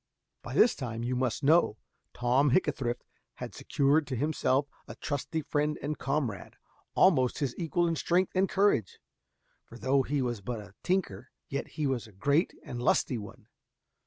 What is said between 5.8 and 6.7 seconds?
comrade,